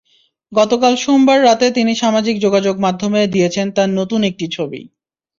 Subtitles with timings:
[0.51, 4.81] গতকাল সোমবার রাতে তিনি সামাজিক যোগাযোগমাধ্যমে দিয়েছেন তাঁর নতুন একটি ছবি।